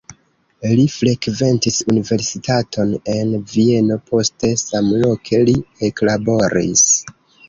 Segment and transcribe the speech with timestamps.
[0.77, 5.55] Li frekventis universitaton en Vieno, poste samloke li
[5.89, 6.83] eklaboris.